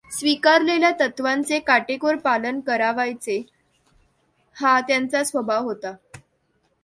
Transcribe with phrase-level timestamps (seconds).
[0.11, 3.41] स्वीकारलेल्या तत्त्वांचे काटेकोर पालन करावयाचे,
[4.55, 5.93] हा त्यांचा स्वभाव होता.